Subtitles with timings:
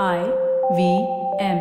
[0.00, 0.20] I
[0.72, 0.84] V
[1.38, 1.58] M.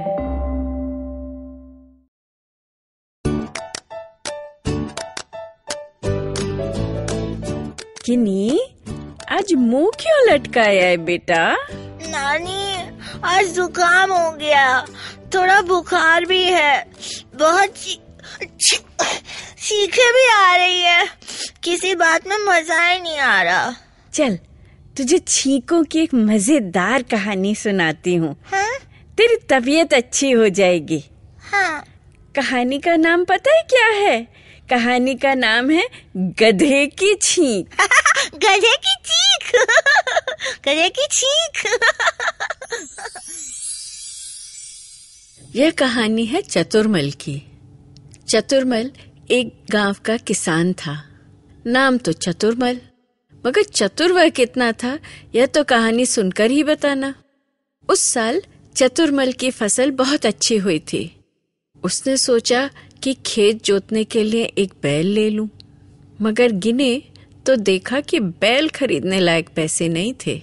[8.05, 8.59] किनी
[9.29, 11.41] आज मुँह क्यों लटकाया है बेटा?
[12.07, 12.63] नानी
[13.23, 14.86] आज जुकाम हो गया।
[15.36, 16.86] थोड़ा बुखार भी है।
[17.36, 17.70] बहुत
[19.58, 21.05] चीखे भी आ रही है।
[21.63, 23.73] किसी बात में मज़ा ही नहीं आ रहा।
[24.13, 24.38] चल
[24.98, 28.77] तुझे छींकों की एक मज़ेदार कहानी सुनाती हूँ। हाँ?
[29.17, 31.03] तेरी तबीयत अच्छी हो जाएगी।
[31.39, 31.85] हाँ।
[32.35, 34.27] कहानी का नाम पता है क्या है?
[34.69, 37.67] कहानी का नाम है गधे की छींक।
[38.35, 39.52] गधे की चीख।
[40.66, 41.80] गधे की चीख।
[45.55, 47.52] यह कहानी है चतुरमल की।
[48.30, 48.91] चतुरमल
[49.31, 51.05] एक गाँव का किसान था।
[51.67, 52.81] नाम तो चतुरमल
[53.44, 54.98] मगर चतुर वह कितना था,
[55.36, 57.13] यह तो कहानी सुनकर ही बताना।
[57.90, 58.41] उस साल
[58.76, 61.04] चतुरमल की फ़सल बहुत अच्छी हुई थी।
[61.84, 62.70] उसने सोचा
[63.03, 65.50] कि खेत जोतने के लिए एक बैल ले लूँ,
[66.22, 67.02] मगर गिने
[67.45, 70.42] तो देखा कि बैल खरीदने लायक पैसे नहीं थे।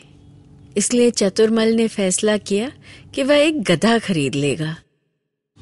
[0.76, 2.70] इसलिए चतुरमल ने फैसला किया
[3.14, 4.76] कि वह एक गधा खरीद लेगा।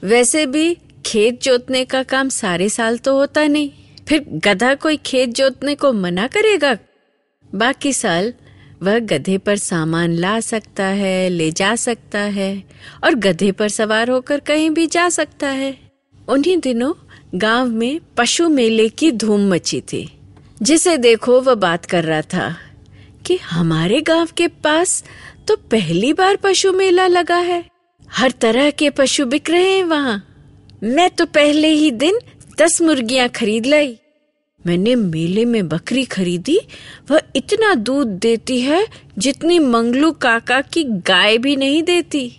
[0.02, 0.74] वैसे भी
[1.06, 3.70] खेत जोतने का काम सारे साल तो होता नहीं,
[4.08, 6.76] फिर गधा कोई खेत जोतने को मना करेगा
[7.54, 8.32] बाकी साल
[8.82, 12.64] वह गधे पर सामान ला सकता है, ले जा सकता है
[13.04, 15.76] और गधे पर सवार होकर कहीं भी जा सकता है।
[16.28, 16.92] उन्हीं दिनों
[17.34, 20.18] गाँव में पशु मेले की धूम मची थी।
[20.62, 22.56] जिसे देखो वह बात कर रहा था
[23.26, 25.02] कि हमारे गाँव के पास
[25.48, 27.64] तो पहली बार पशु मेला लगा है।
[28.08, 30.22] हर तरह के पशु बिक रहे हैं वहाँ।
[30.82, 32.18] मैं तो पहले ही दिन
[32.58, 33.98] दस मुर्गियाँ खरीद लाई।
[34.66, 36.58] मैंने मेले में बकरी खरीदी,
[37.10, 38.86] वह इतना दूध देती है
[39.18, 42.32] जितनी मंगलू काका की गाय भी नहीं देती।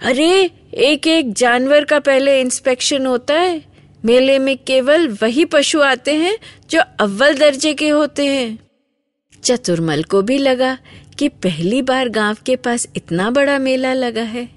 [0.00, 3.64] अरे एक एक जानवर का पहले इंस्पेक्शन होता है।
[4.04, 6.38] मेले में केवल वही पशु आते हैं
[6.70, 8.58] जो अव्वल दर्जे के होते हैं।
[9.44, 10.78] चतुरमल को भी लगा
[11.18, 14.48] कि पहली बार गाँव के पास इतना बड़ा मेला लगा है।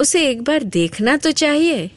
[0.00, 1.90] उसे एक बार देखना तो चाहिए।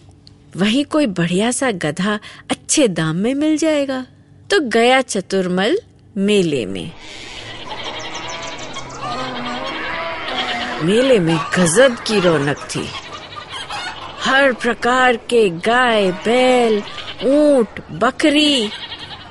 [0.56, 2.20] वहीं कोई बढ़िया सा गधा
[2.52, 4.06] अच्छे दाम में मिल जाएगा।
[4.53, 5.78] तो गया चतुरमल
[6.18, 6.91] मेले में।
[10.81, 12.88] मेले में गजब की रौनक थी।
[14.19, 16.84] हर प्रकार के गाय, बैल,
[17.25, 18.69] ऊँट, बकरी,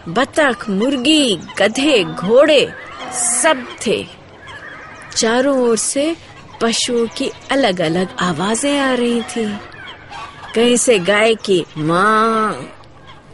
[0.08, 2.72] बतख, मुर्गी, गधे, घोड़े
[3.12, 4.06] सब थे।
[5.16, 6.16] चारों ओर से
[6.60, 9.58] पशुओं की अलग अलग आवाज़ें आ रही थी।
[10.54, 12.78] कहीं से गाय की माँ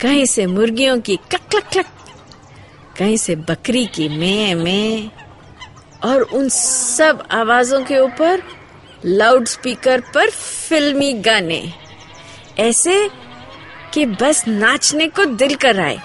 [0.01, 1.87] कहीं से मुर्गियों की क्लक क्लक क्लक
[2.99, 5.11] कहीं से बकरी की मैं मैं
[6.05, 8.43] और उन सब आवाजों के ऊपर
[9.05, 11.63] लाउड स्पीकर पर फिल्मी गाने।
[12.59, 13.09] ऐसे
[13.95, 15.99] कि बस नाचने को दिल कर आए।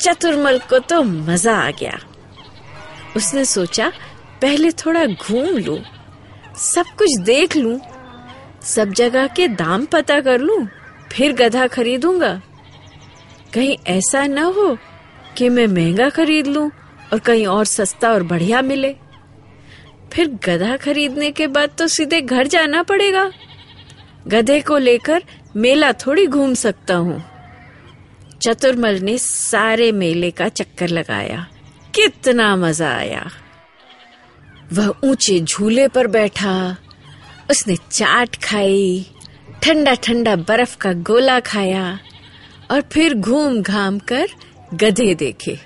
[0.00, 1.98] चतुरमल को तो मज़ा आ गया।
[3.16, 3.90] उसने सोचा
[4.42, 5.78] पहले थोड़ा घूम लूँ,
[6.56, 7.78] सब कुछ देख लूँ,
[8.64, 10.66] सब जगह के दाम पता कर लूँ,
[11.12, 12.40] फिर गधा खरीदूँगा।
[13.54, 14.76] कहीं ऐसा न हो
[15.38, 16.70] कि मैं महँगा खरीद लूँ
[17.12, 18.94] और कहीं और सस्ता और बढ़िया मिले।
[20.12, 23.30] फिर गधा खरीदने के बाद तो सीधे घर जाना पड़ेगा।
[24.28, 25.22] गधे को लेकर
[25.56, 27.22] मेला थोड़ी घूम सकता हूँ।
[28.42, 31.46] चतुरमल ने सारे मेले का चक्कर लगाया।
[31.94, 33.30] कितना मज़ा आया।
[34.72, 36.76] वह ऊँचे झूले पर बैठा।
[37.50, 39.06] उसने चाट खाई
[39.62, 41.98] ठंडा ठंडा बर्फ़ का गोला खाया।
[42.70, 44.28] और फिर घूम घाम कर
[44.74, 45.58] गधे देखे।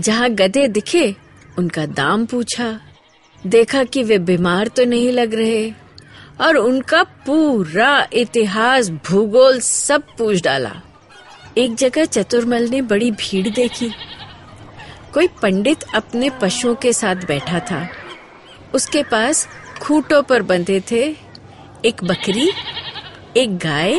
[0.00, 1.16] जहाँ गधे दिखे,
[1.58, 2.80] उनका दाम पूछा।
[3.46, 5.70] देखा कि वे बीमार तो नहीं लग रहे,
[6.40, 10.74] और उनका पूरा इतिहास, भूगोल सब पूछ डाला।
[11.58, 13.90] एक जगह चतुरमल ने बड़ी भीड़ देखी।
[15.14, 17.88] कोई पंडित अपने पशुओं के साथ बैठा था।
[18.74, 19.48] उसके पास
[19.82, 21.16] खूंटों पर बंधे थे
[21.84, 22.50] एक बकरी,
[23.36, 23.98] एक गाय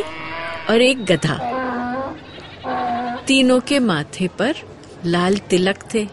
[0.70, 1.61] और एक गधा।
[3.32, 4.56] तीनों के माथे पर
[5.06, 6.08] लाल तिलक थे।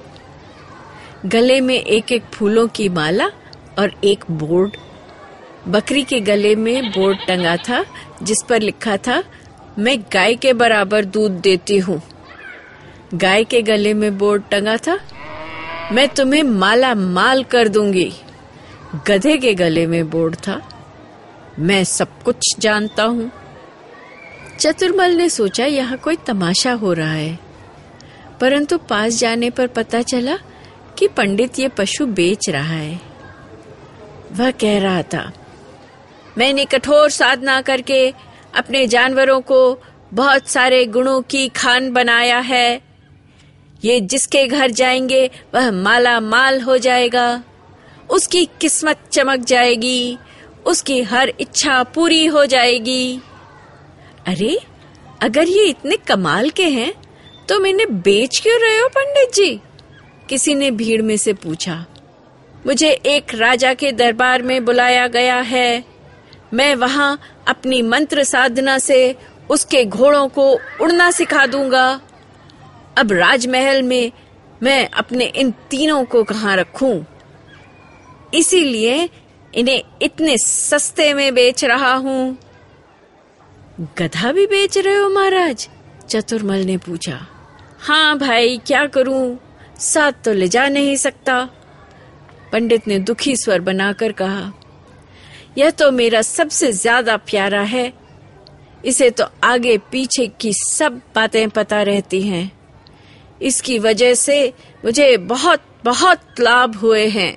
[1.26, 3.26] गले में एक एक फूलों की माला
[3.78, 4.76] और एक बोर्ड।
[5.68, 7.84] बकरी के गले में बोर्ड टंगा था,
[8.22, 9.24] जिस पर लिखा था,
[9.78, 12.02] मैं गाय के बराबर दूध देती हूँ।
[13.14, 14.98] गाय के गले में बोर्ड टंगा था,
[15.92, 18.12] मैं तुम्हें माला माल कर दूँगी।
[19.08, 20.60] गधे के गले में बोर्ड था,
[21.58, 23.30] मैं सब कुछ जानता हूँ।
[24.58, 27.38] चतुरमल ने सोचा यहाँ कोई तमाशा हो रहा है।
[28.40, 30.36] परंतु पास जाने पर पता चला
[30.98, 33.00] कि पंडित ये पशु बेच रहा है।
[34.32, 35.32] वह कह रहा था,
[36.38, 38.14] मैंने कठोर साधना करके
[38.54, 39.78] अपने जानवरों को
[40.14, 42.80] बहुत सारे गुणों की खान बनाया है।
[43.84, 47.42] ये जिसके घर जाएँगे, वह माला माल हो जाएगा।
[48.10, 50.18] उसकी किस्मत चमक जाएगी।
[50.66, 53.20] उसकी हर इच्छा पूरी हो जाएगी।
[54.28, 54.58] अरे,
[55.22, 56.92] अगर ये इतने कमाल के हैं
[57.48, 59.60] तो मैंने बेच क्यों रहे हो पंडित जी?
[60.28, 61.84] किसी ने भीड़ में से पूछा,
[62.66, 65.84] मुझे एक राजा के दरबार में बुलाया गया है।
[66.54, 69.14] मैं वहाँ अपनी मंत्र साधना से
[69.50, 70.50] उसके घोड़ों को
[70.80, 71.88] उड़ना सिखा दूँगा।
[72.98, 74.12] अब राजमहल में
[74.62, 77.04] मैं अपने इन तीनों को कहाँ रखूँ?
[78.34, 79.08] इसीलिए
[79.52, 82.36] इन्हें इतने सस्ते में बेच रहा हूँ।
[83.78, 85.68] गधा भी बेच रहे हो महाराज?
[86.08, 87.18] चतुर्मल ने पूछा।
[87.80, 89.38] हाँ भाई, क्या करूँ?
[89.80, 91.42] साथ तो ले जा नहीं सकता।
[92.52, 94.52] पंडित ने दुखी स्वर बनाकर कहा,
[95.58, 97.92] यह तो मेरा सबसे ज़्यादा प्यारा है।
[98.84, 102.50] इसे तो आगे पीछे की सब बातें पता रहती हैं।
[103.42, 104.52] इसकी वजह से
[104.84, 107.36] मुझे बहुत बहुत लाभ हुए हैं।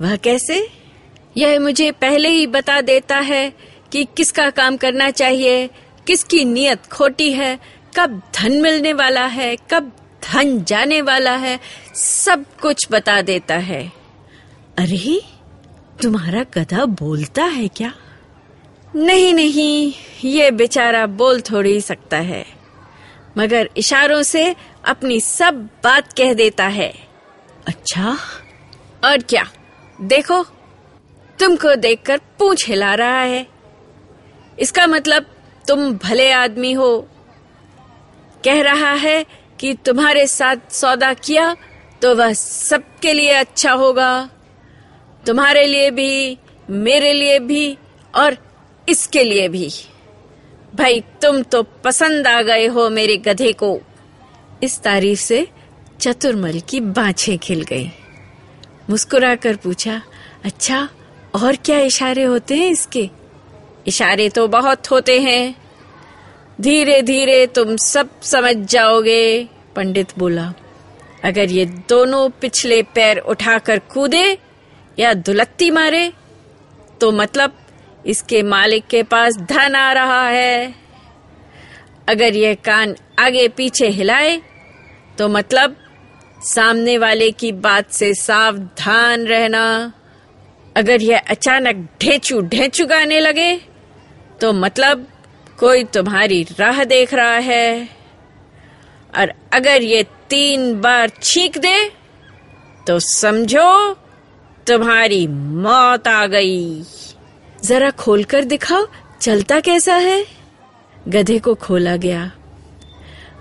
[0.00, 0.66] वह कैसे?
[1.36, 3.52] यह मुझे पहले ही बता देता है
[3.92, 5.70] कि किसका काम करना चाहिए,
[6.06, 7.58] किसकी नियत खोटी है,
[7.96, 9.92] कब धन मिलने वाला है, कब
[10.32, 11.60] धन जाने वाला है,
[11.94, 13.92] सब कुछ बता देता है।
[14.78, 15.22] अरे,
[16.02, 17.94] तुम्हारा गधा बोलता है क्या?
[18.96, 19.92] नहीं नहीं,
[20.24, 22.46] ये बेचारा बोल थोड़ी सकता है।
[23.38, 26.94] मगर इशारों से अपनी सब बात कह देता है।
[27.66, 28.18] अच्छा
[29.04, 29.50] और क्या?
[30.00, 30.44] देखो,
[31.38, 33.53] तुमको देखकर पूछ हिला रहा है।
[34.58, 35.26] इसका मतलब
[35.68, 37.08] तुम भले आदमी हो।
[38.44, 39.24] कह रहा है
[39.60, 41.54] कि तुम्हारे साथ सौदा किया
[42.02, 44.30] तो वह सबके लिए अच्छा होगा।
[45.26, 46.38] तुम्हारे लिए भी,
[46.70, 47.78] मेरे लिए भी
[48.14, 48.36] और
[48.88, 49.70] इसके लिए भी।
[50.74, 53.78] भाई, तुम तो पसंद आ गए हो मेरे गधे को।
[54.62, 55.46] इस तारीफ़ से
[56.00, 57.90] चतुर्मल की बाछे खिल गई।
[58.90, 60.00] मुस्कुराकर पूछा
[60.44, 60.88] अच्छा
[61.34, 63.10] और क्या इशारे होते हैं इसके?
[63.86, 65.54] इशारे तो बहुत होते हैं।
[66.58, 70.52] धीरे धीरे तुम सब समझ जाओगे, पंडित बोला।
[71.24, 74.26] अगर ये दोनों पिछले पैर उठाकर कूदे
[74.98, 76.12] या दुलत्ती मारे
[77.00, 77.56] तो मतलब
[78.06, 80.74] इसके मालिक के पास धन आ रहा है।
[82.08, 84.40] अगर यह कान आगे पीछे हिलाए
[85.18, 85.76] तो मतलब
[86.44, 89.92] सामने वाले की बात से सावधान रहना।
[90.76, 93.52] अगर यह अचानक ढेचू ढेचू गाने लगे
[94.40, 95.06] तो मतलब
[95.58, 97.88] कोई तुम्हारी राह देख रहा है?
[99.18, 101.90] और अगर ये तीन बार छींक दे
[102.86, 103.94] तो समझो
[104.66, 106.82] तुम्हारी मौत आ गई।
[107.64, 108.86] जरा खोलकर दिखाओ,
[109.20, 110.24] चलता कैसा है?
[111.08, 112.30] गधे को खोला गया।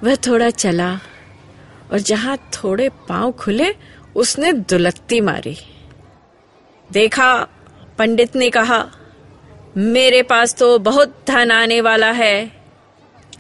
[0.04, 0.94] वह थोड़ा चला,
[1.92, 3.76] और जहाँ थोड़े पाँव खुले,
[4.16, 5.58] उसने दुलत्ती मारी।
[6.92, 7.48] देखा,
[7.98, 8.80] पंडित ने कहा
[9.78, 12.52] मेरे पास तो बहुत धन आने वाला है।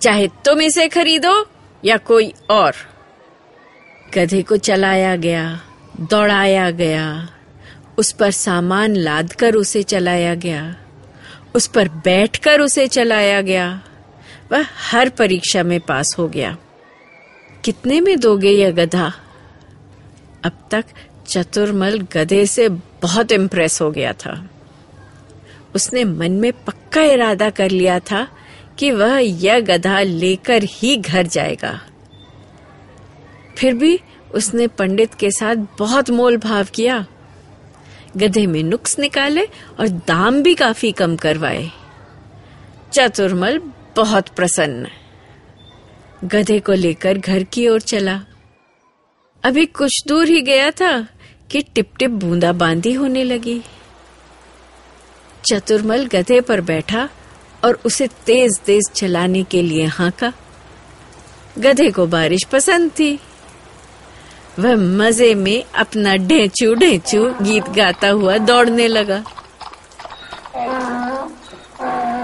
[0.01, 1.49] चाहे तुम इसे खरीदो
[1.85, 2.73] या कोई और।
[4.15, 5.61] गधे को चलाया गया,
[5.99, 7.29] दौड़ाया गया,
[7.97, 10.75] उस पर सामान लाद कर उसे चलाया गया,
[11.55, 13.81] उस पर बैठकर उसे चलाया गया,
[14.51, 16.57] वह हर परीक्षा में पास हो गया।
[17.65, 19.13] कितने में दोगे यह गधा?
[20.43, 20.85] अब तक
[21.27, 24.49] चतुर्मल गधे से बहुत इम्प्रेस हो गया था।
[25.75, 28.27] उसने मन में पक्का इरादा कर लिया था
[28.79, 31.81] कि वह यह गधा लेकर ही घर जाएगा।
[33.57, 33.99] फिर भी
[34.33, 37.05] उसने पंडित के साथ बहुत मोल भाव किया।
[38.17, 39.45] गधे में नुक्स निकाले
[39.79, 41.69] और दाम भी काफ़ी कम करवाए।
[42.93, 43.61] चतुर्मल
[43.95, 44.87] बहुत प्रसन्न।
[46.27, 48.21] गधे को लेकर घर की ओर चला।
[49.43, 51.07] अभी कुछ दूर ही गया था
[51.51, 53.61] कि टिप टिप बूंदा बांदी होने लगी।
[55.45, 57.07] चतुर्मल गधे पर बैठा
[57.63, 60.31] और उसे तेज तेज चलाने के लिए हाँका।
[61.57, 63.19] गधे को बारिश पसंद थी।
[64.59, 69.23] वह मज़े में अपना ढेंचू ढेंचू गीत गाता हुआ दौड़ने लगा।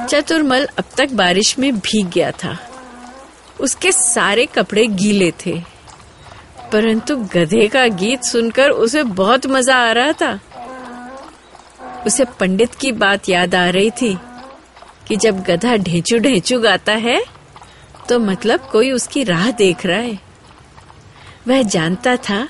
[0.05, 2.57] चतुर्मल अब तक बारिश में भीग गया था।
[3.59, 5.59] उसके सारे कपड़े गीले थे,
[6.71, 10.39] परंतु गधे का गीत सुनकर उसे बहुत मज़ा आ रहा था।
[12.07, 14.17] उसे पंडित की बात याद आ रही थी
[15.07, 17.21] कि जब गधा ढेंचू ढेंचू गाता है
[18.09, 20.19] तो मतलब कोई उसकी राह देख रहा है।
[21.47, 22.47] वह जानता था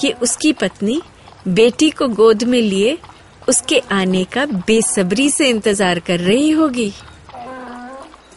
[0.00, 1.00] कि उसकी पत्नी
[1.48, 2.98] बेटी को गोद में लिए
[3.48, 6.92] उसके आने का बेसब्री से इंतज़ार कर रही होगी।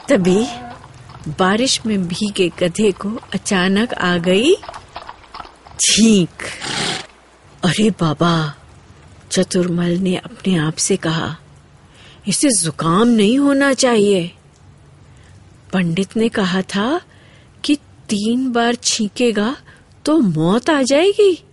[0.10, 0.46] तभी
[1.40, 4.56] बारिश में भीगे गधे को अचानक आ गई।
[5.80, 6.44] छींक।
[7.64, 8.54] अरे बाबा!
[9.32, 11.36] चतुर्मल ने अपने आप से कहा,
[12.28, 14.32] इसे जुकाम नहीं होना चाहिए।
[15.74, 17.02] पंडित ने कहा था
[17.64, 17.76] कि
[18.10, 19.56] तीन बार छींकेगा
[20.06, 21.44] तो मौत आ जाएगी।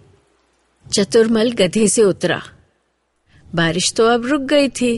[0.87, 2.42] चतुर्मल गधे से उतरा।
[3.54, 4.97] बारिश तो अब रुक गई थी।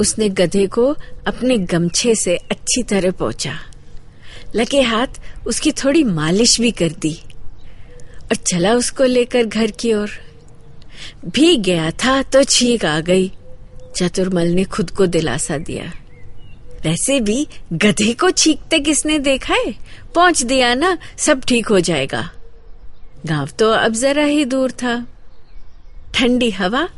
[0.00, 0.86] उसने गधे को
[1.26, 3.58] अपने गमछे से अच्छी तरह पहुँचा
[4.54, 7.14] लगे हाथ उसकी थोड़ी मालिश भी कर दी
[8.22, 10.10] और चला उसको लेकर घर की ओर।
[11.28, 13.32] भीग गया था तो छींक आ गई।
[13.96, 15.92] चतुर्मल ने खुद को दिलासा दिया।
[16.84, 19.74] वैसे भी गधे को छींकते किसने देखा है?
[20.14, 22.30] पहुँच दिया ना, सब ठीक हो जाएगा।
[23.26, 25.06] गाँव तो अब जरा ही दूर था।
[26.14, 26.88] ठंडी हवा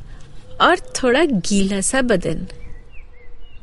[0.60, 2.46] और थोड़ा गीला सा बदन।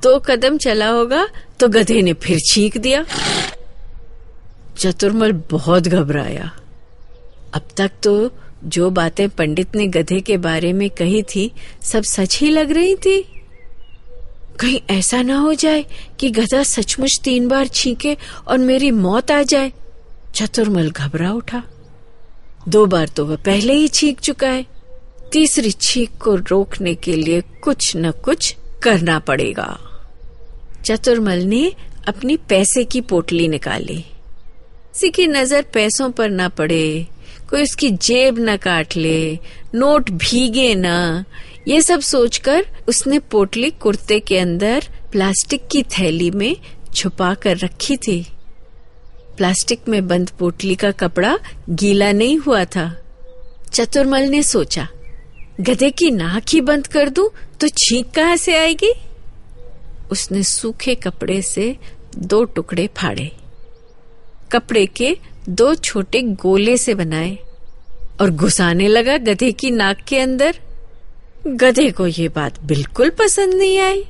[0.03, 1.27] दो कदम चला होगा
[1.59, 3.05] तो गधे ने फिर छींक दिया।
[4.77, 6.51] चतुर्मल बहुत घबराया।
[7.53, 8.31] अब तक तो
[8.65, 12.95] जो बातें पंडित ने गधे के बारे में कही थी, सब सच ही लग रही
[12.95, 13.21] थी?
[14.59, 15.85] कहीं ऐसा ना हो जाए
[16.19, 18.17] कि गधा सचमुच तीन बार छींके
[18.47, 19.73] और मेरी मौत आ जाए।
[20.35, 21.63] चतुर्मल घबरा उठा।
[22.67, 24.65] दो बार तो वह पहले ही छींक चुका है।
[25.31, 29.79] तीसरी छींक को रोकने के लिए कुछ न कुछ करना पड़ेगा।
[30.85, 31.73] चतुर्मल ने
[32.07, 34.05] अपनी पैसे की पोटली निकाली।
[34.95, 37.07] किसी की नज़र पैसों पर ना पड़े।
[37.49, 39.39] कोई उसकी जेब न काट ले,
[39.75, 41.23] नोट भीगे न।
[41.67, 46.55] ये सब सोचकर उसने पोटली कुर्ते के अंदर प्लास्टिक की थैली में
[46.95, 48.21] छुपा कर रखी थी।
[49.37, 51.37] प्लास्टिक में बंद पोटली का कपड़ा
[51.69, 52.91] गीला नहीं हुआ था।
[53.73, 54.87] चतुर्मल ने सोचा,
[55.61, 57.29] गधे की नाक ही बंद कर दूँ
[57.61, 58.93] तो छींक कहाँ से आएगी?
[60.11, 61.75] उसने सूखे कपड़े से
[62.17, 63.31] दो टुकड़े फाड़े।
[64.51, 65.15] कपड़े के
[65.49, 67.37] दो छोटे गोले से बनाए
[68.21, 70.55] और घुसाने लगा गधे की नाक के अंदर।
[71.47, 74.03] गधे को ये बात बिल्कुल पसंद नहीं आई।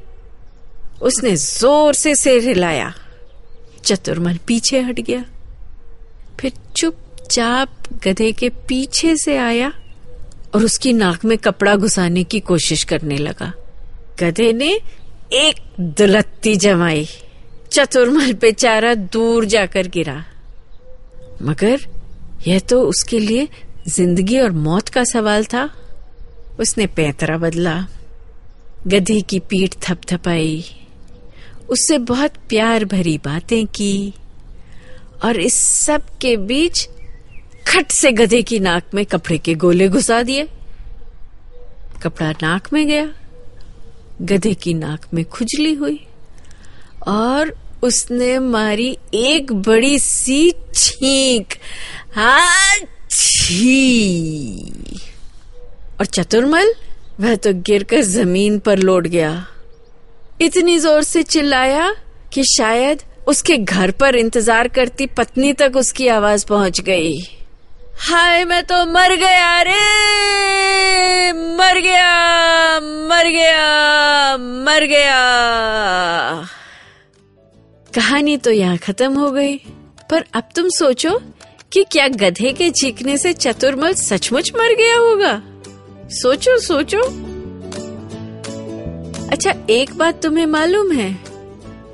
[1.02, 2.94] उसने ज़ोर से सिर हिलाया।
[3.84, 5.24] चतुर्मल पीछे हट गया।
[6.40, 7.70] फिर चुपचाप
[8.06, 9.72] गधे के पीछे से आया
[10.56, 13.52] और उसकी नाक में कपड़ा घुसाने की कोशिश करने लगा।
[14.20, 14.72] गधे ने
[15.34, 17.08] एक दुलत्ती जमाई।
[17.72, 20.24] चतुर्मल बेचारा दूर जाकर गिरा।
[21.42, 21.82] मगर
[22.48, 23.48] यह तो उसके लिए
[23.88, 25.70] ज़िंदगी और मौत का सवाल था।
[26.60, 27.88] उसने पैतरा बदला।
[28.88, 30.64] गधे की पीठ थपथपाई।
[31.70, 34.14] उससे बहुत प्यार भरी बातें की
[35.24, 36.88] और इस सब के बीच
[37.68, 40.48] खट से गधे की नाक में कपड़े के गोले घुसा दिए।
[42.04, 43.14] कपड़ा नाक में गया।
[44.22, 46.00] गधे की नाक में खुजली हुई
[47.08, 51.54] और उसने मारी एक बड़ी सी छींक।
[52.16, 52.78] हाँ
[53.12, 54.74] छी
[56.00, 56.74] और चतुर्मल,
[57.20, 59.46] वह तो गिरकर ज़मीन पर लौट गया।
[60.42, 61.94] इतनी ज़ोर से चिल्लाया
[62.34, 67.18] कि शायद उसके घर पर इंतज़ार करती पत्नी तक उसकी आवाज़ पहुँच गई।
[68.00, 71.32] हाय, मैं तो मर गया रे!
[71.58, 75.22] मर गया मर गया मर गया।
[77.96, 79.56] कहानी तो यहाँ खत्म हो गई।
[80.10, 81.20] पर अब तुम सोचो
[81.74, 85.42] कि क्या गधे के चीखने से चतुर्मल सचमुच मर गया होगा।
[86.12, 87.02] सोचो सोचो।
[89.28, 91.12] अच्छा एक बात तुम्हें मालूम है।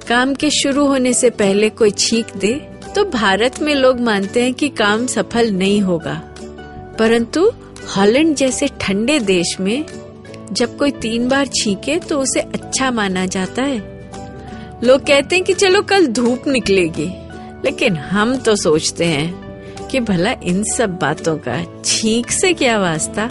[0.08, 2.54] काम के शुरू होने से पहले कोई छींक दे
[2.96, 6.16] तो भारत में लोग मानते हैं कि काम सफल नहीं होगा।
[7.00, 7.52] परंतु
[7.98, 9.86] हॉलैंड जैसे ठंडे देश में
[10.52, 13.91] जब कोई तीन बार छींके तो उसे अच्छा माना जाता है।
[14.84, 17.08] लोग कहते हैं कि चलो कल धूप निकलेगी,
[17.66, 23.30] लेकिन हम तो सोचते हैं कि भला इन सब बातों का छींक से क्या वास्ता?